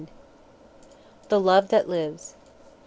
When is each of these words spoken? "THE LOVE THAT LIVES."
"THE 1.29 1.39
LOVE 1.39 1.67
THAT 1.67 1.87
LIVES." 1.87 2.33